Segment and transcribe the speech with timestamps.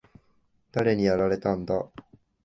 [0.71, 1.87] 誰にやられたんだ？